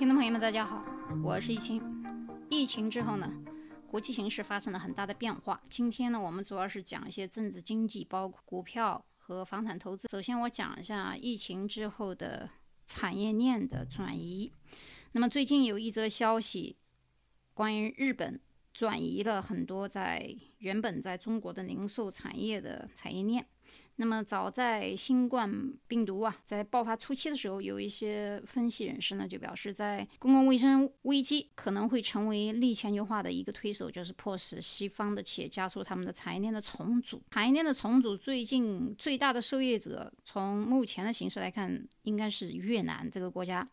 [0.00, 0.82] 听众朋友们，大家好，
[1.22, 1.78] 我是易清。
[2.48, 3.30] 疫情之后呢，
[3.86, 5.60] 国际形势发生了很大的变化。
[5.68, 10.08] 今天呢，我们主要是讲一些政治经济，包括股票和房产投资。
[10.08, 12.48] 首先，我讲一下疫情之后的
[12.86, 14.50] 产业链的转移。
[15.12, 16.78] 那么最近有一则消息，
[17.52, 18.40] 关于日本
[18.72, 23.46] 转移了很多在原本在中国的零售产业的产业链。
[24.00, 37.20] 那么，早在新冠病毒啊在爆发初期的时候，有一些分析人士呢就表示，在公共卫生危机可能会成为逆全球化的一个推手，就是迫使西方的企业加速他们的产业链的重组。
[37.30, 43.68] 产业链的重组，最近最大的受益者，从目前的形势来看，应该是越南这个国家。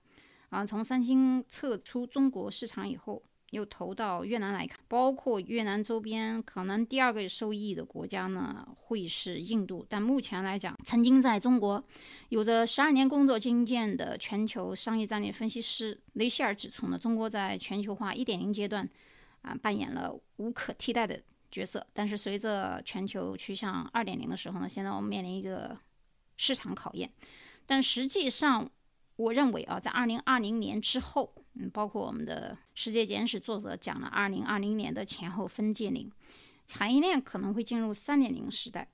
[0.49, 3.23] 啊，从三星撤出中国市场以后。
[3.51, 9.85] 又投到越南来看，包括越南周边，可能第二个受益的国家呢会是印度。
[9.87, 11.83] 但目前来讲，曾经在中国
[12.29, 18.87] 有着十二年工作经验的全球商业战略分析师雷希尔指出呢，中国在全球化一点零阶段
[19.41, 21.85] 啊扮演了无可替代的角色。
[21.93, 25.77] 但是随着全球趋向二点零的时候呢，现在我们面临一个
[26.35, 27.09] 市场考验。
[27.65, 28.69] 但实际上，
[29.15, 36.11] 我认为啊，在二零二零年之后，嗯，包括我们的世界简史作者讲了二零二零年的前后分界岭，
[36.67, 38.87] 产业链可能会进入三点零时代，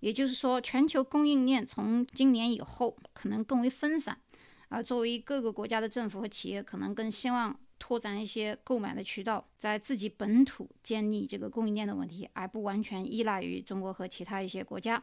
[0.00, 4.16] 也就是说，全球供应链从今年以后可能更为分散，
[4.68, 15.02] 啊，作为各个国家的政府和企业，可能更希望拓展一些购买的渠道，在自己本土建立这个供应链的问题，而不完全依赖于中国和其他一些国家。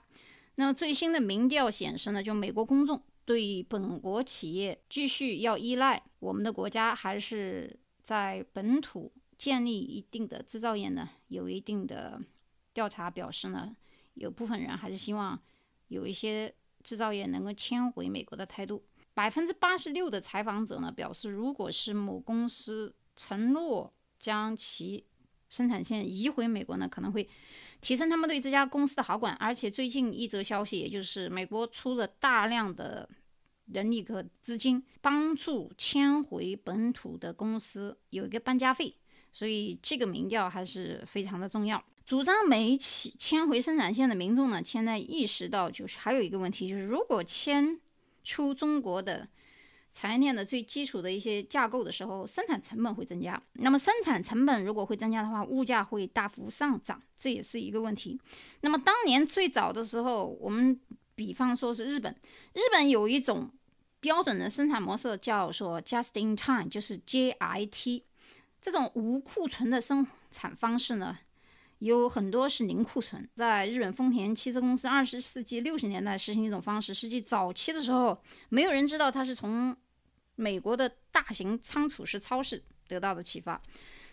[0.56, 3.02] 那么最新的民调显示呢，就美国公众。
[3.26, 11.10] 对本国企业继续要依赖我们的国家，还是在本土建立一定的制造业呢？
[11.28, 12.18] 有一定的
[12.72, 13.76] 调查表示呢，
[14.14, 15.38] 有部分人还是希望
[15.90, 18.82] 有一些制造业能够迁回美国的态度。
[19.14, 25.06] 百分之八十六的采访者呢表示，如果是某公司承诺将其
[25.50, 27.28] 生产线移回美国呢，可能会
[27.82, 29.34] 提升他们对这家公司的好感。
[29.36, 33.10] 而且最近一则消息，也就是美国出了大量的
[33.66, 38.96] 人力和资金，帮助迁回本土的公司有一个搬家费。
[39.32, 41.84] 所以这个民调还是非常的重要。
[42.06, 47.80] 主张美企迁回生产线的民众呢，现在意识到就是还有一个问题，就是如果迁
[48.24, 49.28] 出中国的。
[49.96, 53.40] 产业链的最基础的一些架构的时候，生产成本会增加。
[53.54, 58.20] 那么生产成本如果会增加的话，物价会大幅上涨，这也是一个问题。
[58.62, 60.80] 那么当年最早的时候，我们
[61.16, 62.16] 比方说是日本，
[62.54, 63.50] 日本有一种
[64.00, 68.04] 标准的生产模式，叫做 just in time，就是 JIT。
[68.62, 71.18] 这种无库存的生产方式呢，
[71.80, 73.30] 有很多是零库存。
[73.36, 78.18] 在日本丰田汽车公司二十世纪六十年代实行一种方式，实际早期的时候，
[78.50, 79.76] 没有人知道它是从
[80.36, 83.62] 美国的大型仓储式超市得到的启发，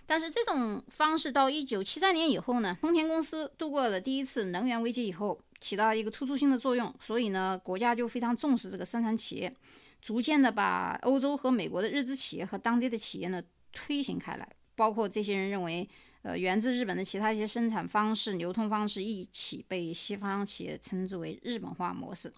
[0.04, 9.54] 但是这种方式到一九七三年以后呢，丰田公司度过了第一次能源危机以后，起到一个突出性的作用，所以呢，国家就非常重视这个生产企业，
[10.00, 15.88] 逐渐的把欧洲和美国的日资企业和当地的企业呢推行开来，包括这些人认为，
[16.22, 22.32] 呃，源自日本的其他一些生产方式、流通方式一起被西方企业称之为日本化模式。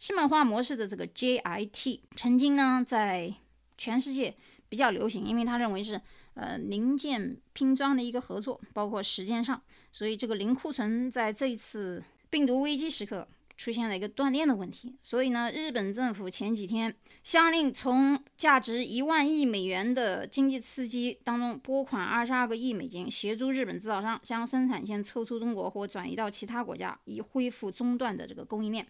[0.00, 3.32] 日本化模式的这个 JIT 曾经呢在
[3.78, 4.34] 全世界
[4.68, 6.00] 比较流行，因为他认为是
[6.34, 12.02] 呃零件拼装的一个合作，包括时间上，所以这个零库存在这一次
[12.34, 14.96] 病毒危机时刻出现了一个断链的问题。
[15.00, 28.84] 所以呢，日本政府前几天下令从价值一万亿美元的经济刺激当中拨款二十二个亿美金，协助日本制造商将生产线抽出中国或转移到其他国家，以恢复中断的这个供应链。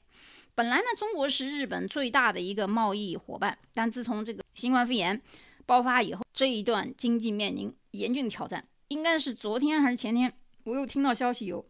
[0.54, 5.20] 本来呢，中国是日本最大的一个贸易伙伴，但自从这个新冠肺炎
[5.66, 8.66] 爆发以后，这一段经济面临严峻挑战。
[8.88, 10.32] 应该是昨天还是前天，
[10.62, 11.62] 我又听到消息有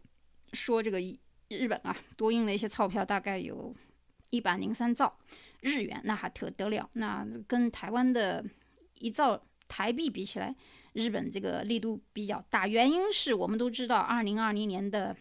[0.53, 1.01] 说这个
[1.49, 3.75] 日本啊多印了一些钞票，大概有
[4.29, 5.15] 一百零三兆
[5.61, 6.89] 日元，那还特得了？
[6.93, 8.43] 那跟台湾的
[8.95, 10.55] 一兆台币比起来，
[10.93, 12.67] 日本这个力度比较大。
[12.67, 15.15] 原因是我们都知道，二零二零年的。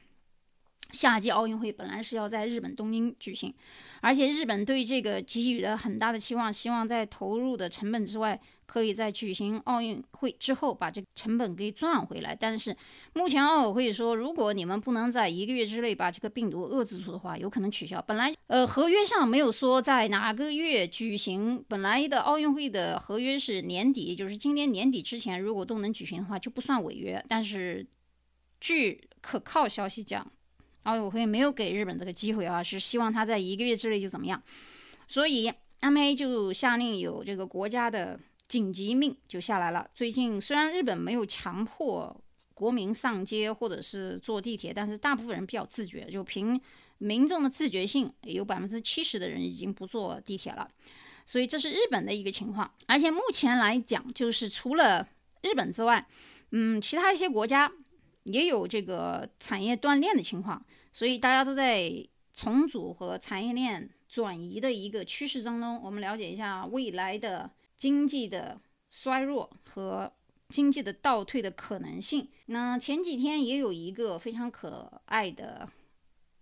[0.95, 3.53] 夏季奥运会本来是要在日本东京举行，
[4.01, 12.35] 而且日本对这个给予了很大的期望，希望在投入的成本之外，可以在举行奥运会之后把这个成本给赚回来。
[12.35, 12.75] 但是
[13.15, 18.01] 目前奥委会说，如果你们不能在一个月之内把这个病毒遏制住的话，有可能取消。
[18.01, 27.23] 本来呃合约上没有说在哪个月举行，本来的奥运会的合约是年底，就是今年年底之前如果都能举行的话就不算违约。
[27.29, 27.85] 但是
[28.61, 30.31] 据可靠消息讲。
[30.85, 34.43] 奥委会没有给日本这个机会啊，是希望他在一个月之内就怎么样，
[35.09, 39.87] 所以 M A 就下令有这个国家的紧急命就下来了。
[39.95, 42.17] 最近虽然日本没有强迫
[42.55, 46.61] 国民上街或者是坐地铁，但是大部分人比较自觉，就凭
[46.99, 50.69] 民众的自觉性，有百分之七十的人已经不坐地铁了。
[51.27, 52.71] 所以这是日本的一个情况。
[52.87, 55.09] 而且目前来讲，就是除了
[55.43, 56.07] 日本之外，
[56.51, 57.71] 嗯，其他一些国家
[58.25, 60.65] 也有这个产业断链的情况。
[60.93, 61.91] 所以大家都在
[62.35, 65.81] 重组和产业链转移的一个趋势当中。
[65.83, 68.61] 我们了解一下未来的经济的
[68.91, 70.13] 衰弱和。
[70.51, 72.29] 经济的倒退的可能性。
[72.47, 75.67] 那前几天也有一个非常可爱的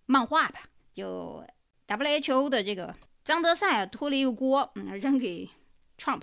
[0.07, 1.43] 漫画吧，就
[1.87, 2.95] WHO 的这个
[3.25, 5.49] 张德赛啊托了一个锅，嗯，扔给
[5.97, 6.23] Trump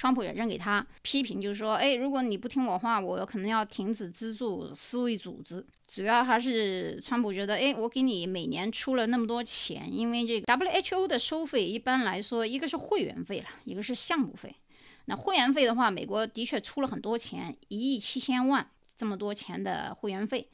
[0.00, 5.62] 川普也扔给他，批评就是说，哎，如果你不听我话，我可能要停止资助世卫组织。
[5.86, 14.56] 主要还是川普觉得，哎，我给你每年出了那么多钱，因为这个 WHO 的收费一般来说，一个是会员费了，一个是项目费。
[15.04, 20.48] 那会员费的话，美国的确出了很多钱，一亿七千万这么多钱的会员费。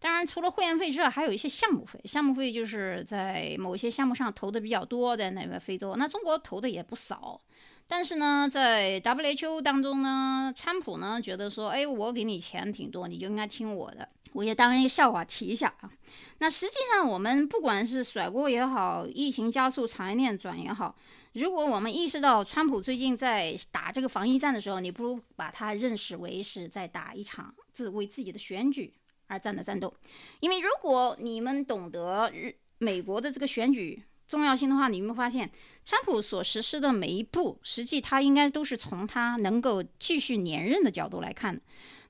[0.00, 2.00] 当然，除了会员费之外，还有一些项目费。
[2.04, 7.40] 项目费就是在某些项目上投的比较多，在那个非洲，那中国投的也不少。
[7.88, 14.08] 但是呢，在 WHO 当中呢，川普呢觉得说，哎，我给你钱挺多，你就应该听我的。
[14.34, 15.90] 我也当一个笑话提一下啊。
[16.38, 20.94] 那实际上，我们不管是甩锅也好，疫情加速产业链转也好。
[21.32, 28.92] 如果我们意识到川普最近在打这个防疫战的时候，你不如把它认识为是在打一场自为自己的选举
[29.28, 29.92] 而战的战斗。
[30.40, 35.50] 因为如果你们懂得日美国的这个选举重要性的话，你有没有发现
[35.84, 41.60] 川普所实施的每一步，实际他应该都是从他能够继续连任的角度来看的。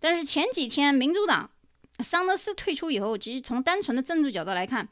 [0.00, 1.48] 但是前几天民主党
[2.00, 4.88] 桑德斯退出以后，其实从单纯的政治角度来看。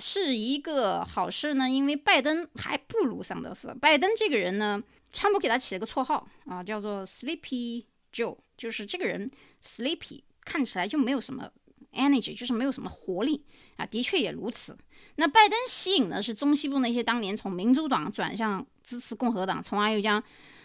[0.00, 3.74] 是一个好事呢，因为拜登还不如桑德斯。
[3.80, 4.80] 拜登这个人呢，
[5.12, 9.28] 川普给他起了个绰号啊，叫做 Sleepy Joe，就是这个人
[9.60, 11.50] Sleepy，看起来就没有什么
[11.92, 13.44] energy，就是没有什么活力
[13.76, 13.86] 啊。
[13.86, 14.76] 的确也如此。
[15.16, 20.22] 那拜登吸引的是中西部那些当年从民主党转向支持共和党，从而又将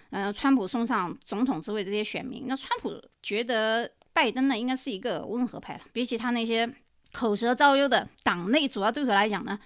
[0.10, 2.46] 呃川普送上总统之位的这些选民。
[2.48, 6.74] 那川普觉得拜登呢，应该是一个温和派了，比起他那些。
[7.16, 9.60] 口舌招忧的党内主要对手来讲呢，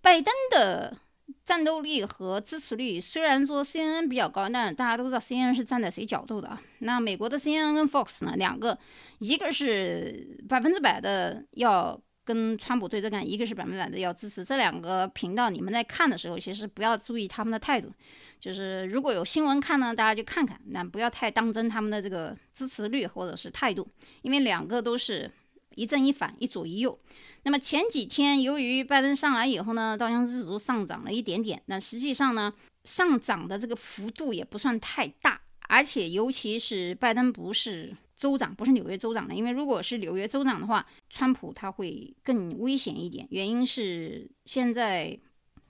[0.00, 0.96] 拜登的
[1.44, 6.60] 战斗力和支持率虽然说 CNN 比较高，但是大家都知道 CNN 是站在谁角度的啊？
[6.80, 8.78] 那美国的 CNN 跟 Fox 呢，两个
[9.18, 14.44] 一个是百分之百的要跟川普对着干，一个是百分之百的要支持。
[14.44, 17.92] 这两个频道你们在看的时候，其实不要注意他们的态度，
[18.40, 23.86] 就是如果有新闻看呢，大家就看看，那不要太当真他们的这个支持率或者是态度，
[24.22, 25.30] 因为两个都是。
[25.76, 26.98] 一正一反，一左一右。
[27.44, 32.52] 那么前几天，由于拜登上来以后呢，道琼斯指数上涨了一点点，但实际上呢，
[32.82, 35.40] 上涨的这个幅度也不算太大。
[35.68, 43.26] 而且，尤其是拜登不是州长，不是纽约州长的，因为如果是纽约州长的话，川普他会更危险一点。
[43.30, 45.18] 原因是现在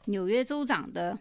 [0.06, 1.18] 纽约州长的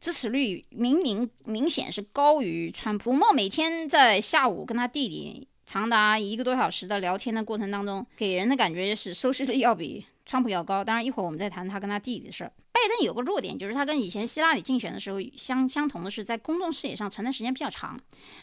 [0.00, 3.12] 支持率明明明显是高于川普。
[3.12, 5.48] 莫每天在下午跟他弟弟。
[5.72, 10.84] 长达一个多小时的聊天的过程当中，给人的感觉是收视率要比川普要高。
[10.84, 12.52] 当然，一会儿我们再谈他跟他弟弟的事儿。
[12.72, 17.98] 拜登有个弱点，就是他跟以前希拉里竞选的时候相相同的是，在公众视野上存在时间比较长。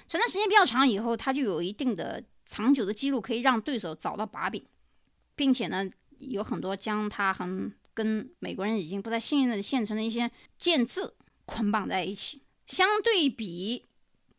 [0.07, 4.63] 存在时间比较长以后，他就有一定的长久的记录，可以让对手找到把柄，
[5.35, 11.13] 并且呢，有很多将他和跟美国人已经不再信任的现存的一些建制
[11.45, 12.41] 捆绑在一起。
[12.65, 13.85] 相对比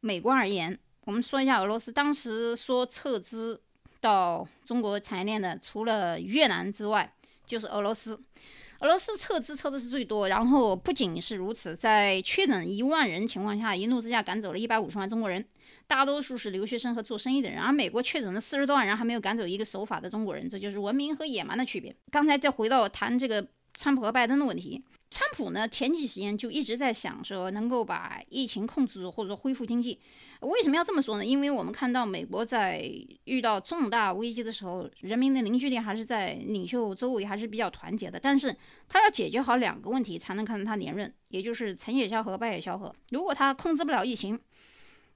[0.00, 0.76] 美国而言。
[1.10, 3.60] 我们说一下俄罗斯当时说撤资
[4.00, 7.12] 到中国产业链的，除了越南之外，
[7.44, 8.16] 就是俄罗斯。
[8.78, 15.44] 俄罗斯撤资撤的是最多，然后不仅是如此，在确诊一万人情况下，一怒之下赶走了一百五十万中国人，
[15.88, 17.60] 大多数是留学生和做生意的人。
[17.60, 21.92] 而美国确诊了四十多万人，还没有赶走一个守法的中国人，这就是文明和野蛮的区别。
[22.12, 23.44] 刚才再回到谈这个
[23.76, 24.84] 川普和拜登的问题。
[25.10, 29.98] 川普呢，前几时间就一直在想说，能够把疫情控制住，或者说恢复经济。
[30.40, 31.26] 为什么要这么说呢？
[31.26, 32.80] 因为我们看到美国在
[33.24, 38.20] 遇到重大危机的时候，人民的凝聚力还是在领袖周围还是比较团结的。
[38.20, 38.56] 但是
[38.88, 42.94] 他要解决好两个问题，才能看到他连任，也就是成也萧何，败也萧何。
[43.10, 44.38] 如果他控制不了疫情，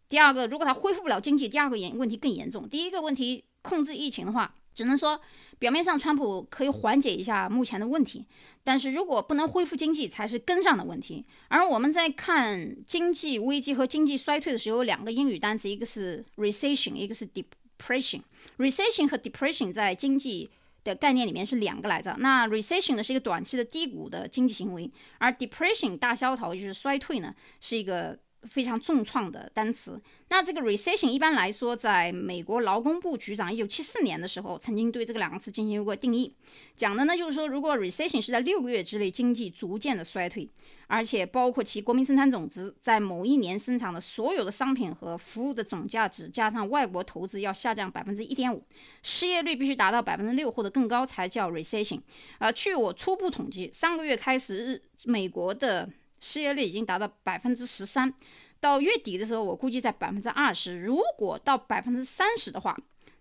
[0.09, 2.69] 第二个，如果他恢复不了经济，第二个严问题更严重。
[2.69, 4.57] 第一个问题控制疫情的话。
[4.75, 5.21] 只能说，
[5.59, 8.26] 表面上川普可以缓解一下目前的问题，
[8.64, 11.25] 但是如果不能恢复经济，才是根上的问题。
[11.49, 18.23] 而我们在看经济危机和经济衰退的时候，有两个英语单词，一个是 recession，一个是 depression。
[18.59, 20.50] recession 和 depression 在经济
[20.83, 22.16] 的概念里面是两个来着。
[22.19, 28.19] 那 recession 呢是一个短期的低谷的经济行为，而 depression 大萧条就是衰退呢，是一个
[28.51, 30.01] 非常重创的单词。
[30.29, 36.35] 那这个 recession 一般来说，在美国劳工部局长一九七四年的时候，曾经对这个两个词进行过定义，
[36.77, 40.49] 讲的呢就是说，如果 recession 是在六个月之内经济逐渐的衰退，
[40.87, 48.65] 而且包括其国民生产总值在某一年生产的所有的商品和服务的总价值加上外国投资要下降百分之一点五，
[49.03, 52.01] 失业率必须达到百分之六或者更高才叫 recession。
[52.39, 55.89] 呃，据我初步统计，上个月开始日美国的
[56.25, 58.12] 失业率已经达到百分之十三。
[58.59, 60.81] 到月底的时候，我估计在百分之二十。
[60.81, 62.75] 如果到百分之三十的话，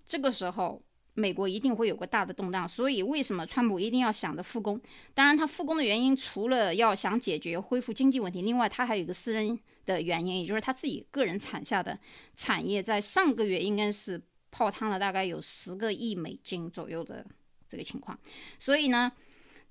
[0.05, 0.81] 这个时候
[1.13, 2.65] 美国一定会有个大的动荡。
[2.65, 4.79] 所以，为什么川普一定要想着复工？
[5.13, 12.00] 当然，他复工的原因除了要想解决恢复经济问题，另外他还有一个私人的原因，也就是他自己个人产下的
[12.38, 17.25] 产业在上个月应该是泡汤了，大概有十个亿美金左右的
[17.67, 18.17] 这个情况。
[18.57, 19.12] 所以呢？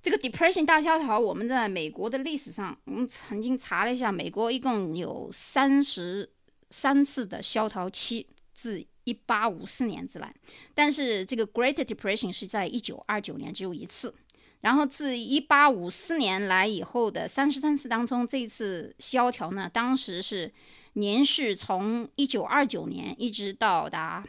[0.03, 6.29] 这个 depression 大萧条，我们在美国的历史上，我们曾经查了一下，美国一共有三十
[6.69, 10.35] 三次的萧条期，自一八五四年之来。
[10.75, 14.13] 但是这个 Great Depression 是在一九二九年只有一次。
[14.59, 20.51] 然后自一八五四年来以后的三十三次当中，这一次萧条呢，当时是
[20.93, 24.25] 连续从一九二九年一直到达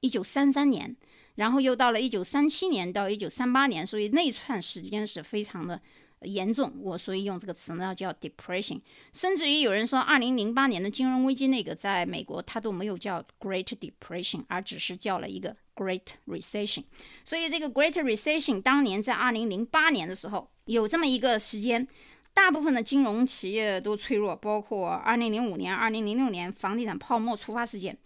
[0.00, 0.94] 一九三三年。
[1.36, 5.80] 然后又到了一九三七年到一九三八年，所以那串时间是非常的
[6.22, 6.72] 严重。
[6.80, 8.80] 我所以用这个词呢叫 depression。
[9.12, 16.84] 甚至于有人说，二零零八年的金融危机那个在美国它都没有叫 Great Depression，而只是叫了一个 Great Recession。
[17.22, 21.86] 所以这个 Great Recession 当年在二零零八年的时候有这么一个时间，
[22.32, 27.96] 大部分的金融企业都脆弱，包括二零零五年、二零零六年房地产泡沫触发事件。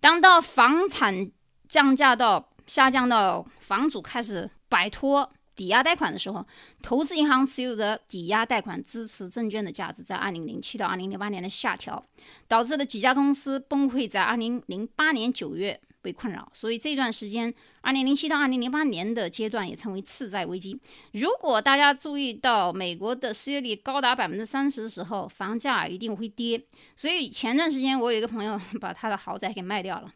[0.00, 1.30] 当到房产
[1.68, 6.46] 降价到下降到房主开始摆脱抵押贷款的时候，
[6.80, 12.00] 投资银行持有的抵押贷款支持证券的价值在二零零七到二零零八年的下调，
[12.46, 16.48] 导致了几家公司崩溃，在二零零八年九月被困扰。
[16.54, 20.80] 所以这段时间，二零零七到二零零八年的阶段也称为次贷危机。
[21.14, 26.62] 如果大家注意到美国的失业率高达百分之三十的时候，房价一定会跌。
[26.94, 30.12] 所以前段时间我有一个朋友把他的豪宅给卖掉了。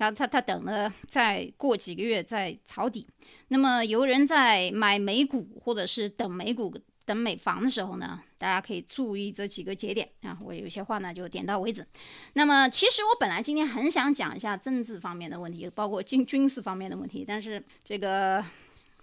[0.00, 3.06] 他他他等了，再过几个月再抄底。
[3.48, 10.38] 那么有人在买美股或者是等美股等美房的时候呢，大家可以注意这几个节点啊。
[10.40, 11.86] 我有些话呢就点到为止。
[12.32, 18.42] 那么其实我本来今天很想讲一下政治方面的问题，包括军军事方面的问题，但是这个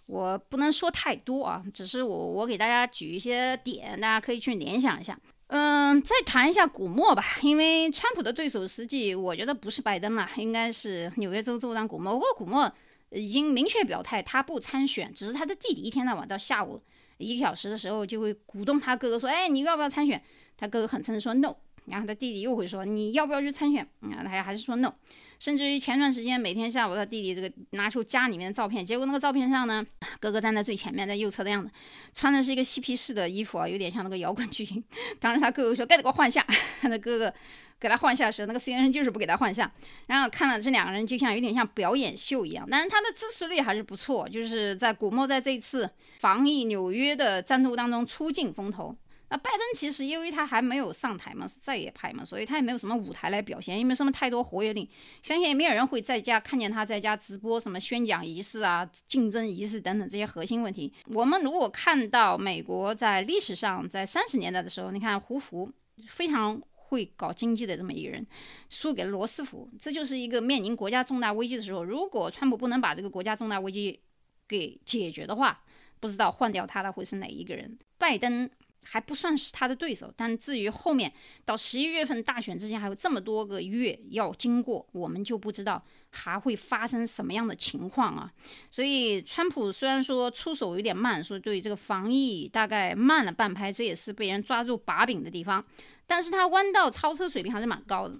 [0.08, 5.20] 我不能说太多啊，只是我我给大家举一些点，大家可以去联想一下。
[5.48, 12.13] 嗯，再谈一下古默吧，因为川普的对手实际我觉得不是拜登了，应该是纽约州州长古默。
[12.13, 12.70] 不过古默
[13.12, 16.82] 已经明确表态，他不参选，只是他的弟弟一天到晚到下午
[17.18, 20.22] 一个小时的时候就会鼓动他哥哥说：“哎，你要不要参选？”
[20.58, 24.94] 他哥哥很诚实说 “no”，然后他弟弟又会说：“你要不要去参选？”啊，他还是说 “no”。
[25.39, 29.86] 甚至于前段时间，每天下午他弟弟这个拿出家里面的照片，结果那个照片上呢，
[30.20, 31.72] 哥哥站在最前面，在右侧的样子，
[32.13, 34.84] 穿的是一个嬉皮士的衣服啊，有点像那个摇滚巨星。
[35.20, 36.46] 当时他哥哥说：“该给我换下。”
[36.82, 37.34] 他的哥哥
[37.79, 39.72] 给他换下时，那个 C 先生就是不给他换下。
[40.08, 42.67] 然后看了这两个人，就像有点像表演秀一样。
[42.70, 45.88] 但是他的支持率还是不错，就是在古默在这一次
[46.20, 48.96] 防疫纽约的战斗当中出尽风头。
[49.29, 54.89] 那拜登其实因为他还没有上台嘛，是在野派嘛，所以他也没有什么舞台来表现，也没有什么太多活跃力。
[55.22, 60.93] 相信也没有人会在家看见他在家直播什么宣讲仪式啊、竞争仪式等等这些核心问题。
[61.07, 65.69] 我们如果看到美国在历史上在三十年代的时候，你看胡佛
[66.07, 68.25] 非常会搞经济的这么一个人，
[68.69, 74.00] 输给了罗斯福，这就是一个面临国家重大危机的时候，如果川普不能把这个国家重大危机
[74.48, 75.62] 给解决的话，
[76.00, 77.77] 不知道换掉他的会是哪一个人？
[77.98, 78.50] 拜登。
[78.89, 81.12] 还不算是他的对手，但至于后面
[81.44, 88.32] 到十一月份大选之前还有这么多个月要经过，我们就不知道还会发生什么样的情况啊。
[88.72, 95.63] 所以，川普虽然说出手有点慢，说对这个防疫大概慢了半拍，这也是被人抓住把柄的地方，
[96.06, 98.20] 但是他弯道超车水平还是蛮高的。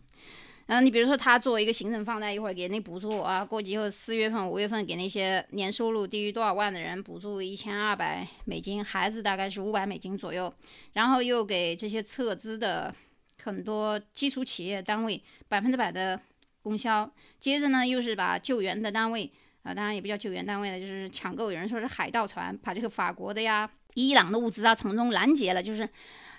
[0.68, 10.54] 嗯，你比如说他作为一个行政放贷，一会儿给那补助啊，过几后四月份、五月份给那些年收入低于多少万的人补助一千二百美金，孩子大概是五百美金左右，
[10.92, 12.94] 然后又给这些撤资的
[13.42, 16.20] 很多基础企业单位百分之百的
[16.62, 17.10] 供销，
[17.40, 19.32] 接着呢又是把救援的单位
[19.64, 25.88] 啊，当然也不叫救援单位了，就是抢购，有人说是海盗船，把这个法国的呀、伊朗的物资啊从中拦截了，就是，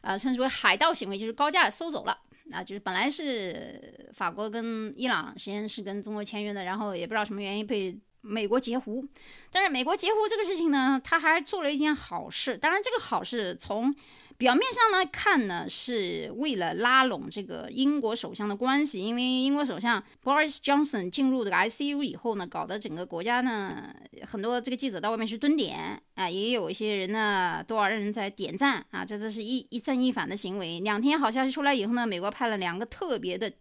[0.03, 2.19] 呃，称之为海盗行为，就是高价收走了。
[2.51, 9.07] 那就是本来是法国跟伊朗先是跟中国签约的，然后也不知道什么原因被美国截胡。
[9.51, 12.57] 但是美国截胡这个事情呢，他还做了一件好事。
[12.57, 13.95] 当然，这个好事从
[14.39, 23.93] 表面上来看呢，是为了拉拢这个英国首相的关系，因为英国首相 Boris Johnson 进入这个 ICU 以后呢，搞得整个国家呢，
[24.25, 30.79] 很多这个记者到外面去蹲点啊，也有一些人呢，多少人在点赞啊，这这是一一正一反的行为。
[30.79, 33.53] 两天好消息出来以后呢，美国派了两个特别的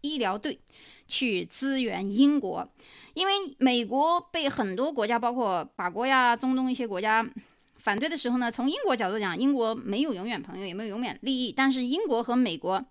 [0.00, 0.58] 医疗队
[1.06, 2.68] 去支援英国，
[3.14, 7.24] 因为美国被很多国家，包括法国呀、中东一些国家。
[7.86, 11.52] 反对的时候呢，从英国角度讲，英国没有永远朋友，也没有永远利益。
[11.52, 12.84] 但是英国和美国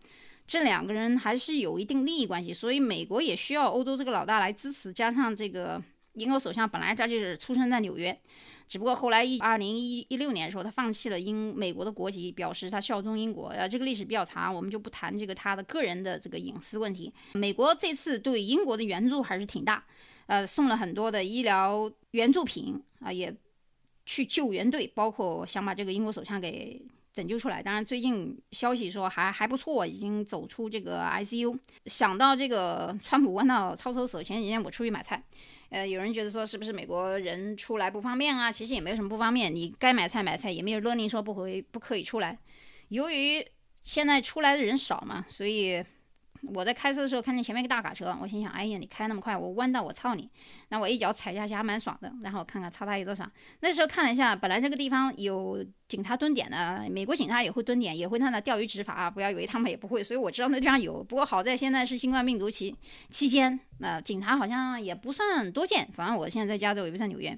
[0.48, 4.94] 这两个人还是有一定利益关系，所以美国也需要欧洲这个老大来支持。
[4.94, 5.84] 加上这个
[6.14, 8.18] 英国首相本来他就是出生在纽约，
[8.70, 13.50] 只不过后来一二零一一六年的时候，他放弃了英美国的国籍，表示他效忠英国。
[13.50, 17.12] 呃，这个历史比较长，我们就不谈这个他的个人的这个隐私问题。
[17.34, 19.84] 美国这次对英国的援助还是挺大，
[20.28, 23.36] 呃，送了很多的医疗援助品啊，也。
[24.06, 26.82] 去救援队，包括想把这个英国首相给
[27.14, 27.64] 拯救出来。
[27.64, 31.58] 当然，最近消息说还还不错，已经走出这个 ICU。
[31.86, 35.24] 想到这个，川普弯道超抽手，前几天我出去买菜，
[35.70, 38.52] 呃，有人觉得说是不是美国人出来不方便啊？
[38.52, 42.38] 其实也没有什么不方便，你该买菜买菜，也没有勒令说不回不可以出来。
[42.90, 43.46] 由于
[43.84, 45.84] 现在出来的人少嘛，所以。
[46.54, 50.30] 我在开车的时候看见前面一个大卡车，我心想：哎呀，你开那么快，我弯道我操你！
[50.70, 52.14] 那我一脚踩下去还蛮爽的。
[52.24, 53.30] 然后我看看擦他有多少。
[53.62, 59.10] 那时候看了一下，本来这个地方有警察蹲点的，美国警察也会蹲点，也会在那钓鱼执法。
[59.10, 61.04] 不要以为他们也不会，所以我知道那地方有。
[61.04, 62.76] 不过好在现在是新冠病毒期
[63.10, 65.88] 期间，那警察好像也不算多见。
[65.94, 67.38] 反正我现在在加州，也不在纽约。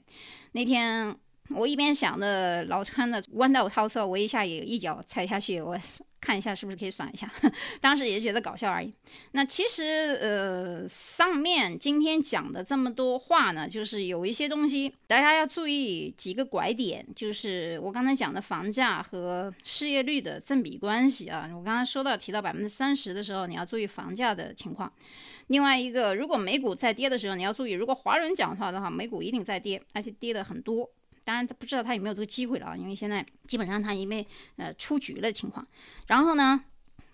[0.54, 1.16] 那天
[1.50, 5.78] 我一边想着老川的弯道超车，我一下也一脚踩下去，我。
[6.20, 7.32] 看一下是不是可以爽一下，
[7.80, 8.92] 当时也觉得搞笑而已。
[9.34, 21.48] 那其实呃，上面今天讲的这么多话呢，就是有一些东西大家要注意几个拐点，就是我刚才讲的房价和失业率的正比关系啊。
[21.54, 24.92] 我刚刚说到提到百分之三十的时候，你要注意房价的情况。
[25.48, 30.90] 另外一个，如果美股在跌的时候，你要注意，如果华人讲话的话，美股一定在跌，而且跌的很多。
[31.28, 35.68] 当然，他不知道他有没有这个机会了啊，因为现在基本上他因为呃出局了情况。
[36.08, 36.64] 然后呢，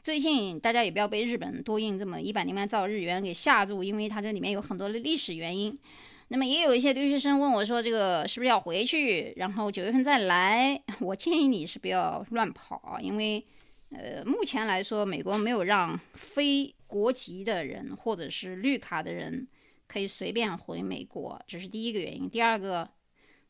[0.04, 5.76] 最近大家也不要被日本多印这么一百零万兆日元给吓住，因为它这里面有很多的历史原因。
[6.28, 10.80] 那么也有一些留学生问我说，这个是不是要回去，然后九月份再来？
[11.02, 13.43] 我建议你是不要乱跑，因为
[13.89, 19.47] 呃目前来说，美国没有让非国籍的人或者是绿卡的人
[19.88, 22.30] 可以随便回美国，这是第一个原因。
[22.30, 22.88] 第二个。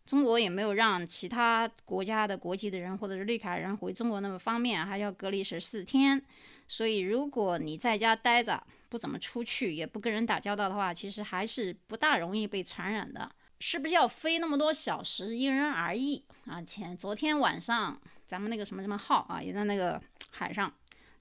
[0.06, 6.22] 中国也没有让其他国家的国籍的人或者是绿卡人回中国那么方便，还要隔离十四天。
[6.68, 13.30] 所以，如果你在家待着，不怎么出去，也不跟人打交道的话，其实还是不大容易被传染的。
[13.60, 16.62] 是不是要飞那么多小时，因人而异啊。
[16.62, 20.74] 前昨天晚上，咱们那个什么什么号啊，也在那个海上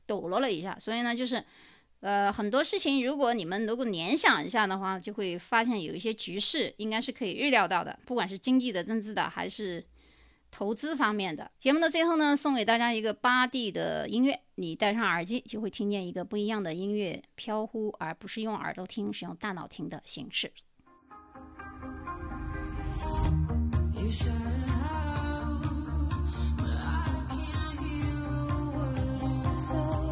[0.06, 0.76] 抖落了一下。
[0.78, 1.44] 所以呢，就是。
[2.02, 9.84] 呃很多事情如果你们能够联想一下的话就会发现有一些局势应该是可以预料到的不管是经济的政治的还是
[10.50, 11.50] 投资方面的。
[11.58, 20.52] 节目的最后呢送给大家一个八 d 的音乐你戴上耳机就会听见一个不一样的音乐飘忽而不是用耳朵听是用大脑听的形式。
[23.94, 25.62] You should know
[26.66, 28.12] i can't hear
[28.48, 30.11] a word so